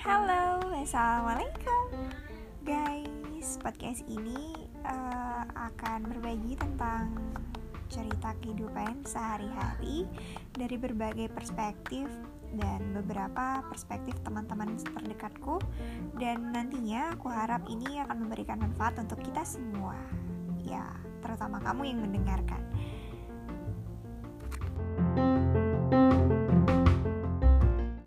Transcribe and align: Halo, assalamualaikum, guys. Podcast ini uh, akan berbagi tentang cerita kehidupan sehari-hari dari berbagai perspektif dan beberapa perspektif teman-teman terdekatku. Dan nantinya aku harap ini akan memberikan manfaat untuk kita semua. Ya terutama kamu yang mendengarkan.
Halo, 0.00 0.72
assalamualaikum, 0.72 2.08
guys. 2.64 3.60
Podcast 3.60 4.00
ini 4.08 4.56
uh, 4.88 5.44
akan 5.52 6.08
berbagi 6.08 6.56
tentang 6.56 7.12
cerita 7.92 8.32
kehidupan 8.40 9.04
sehari-hari 9.04 10.08
dari 10.56 10.80
berbagai 10.80 11.28
perspektif 11.36 12.08
dan 12.56 12.96
beberapa 12.96 13.60
perspektif 13.68 14.16
teman-teman 14.24 14.80
terdekatku. 14.80 15.60
Dan 16.16 16.56
nantinya 16.56 17.12
aku 17.12 17.28
harap 17.28 17.60
ini 17.68 18.00
akan 18.00 18.24
memberikan 18.24 18.64
manfaat 18.64 18.96
untuk 18.96 19.20
kita 19.20 19.44
semua. 19.44 20.00
Ya 20.64 20.88
terutama 21.20 21.60
kamu 21.60 21.92
yang 21.92 22.00
mendengarkan. 22.00 22.64